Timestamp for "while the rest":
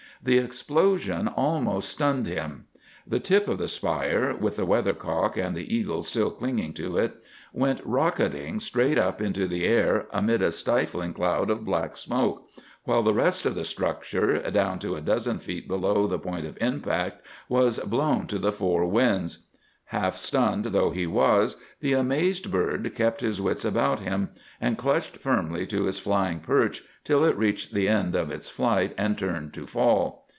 12.83-13.47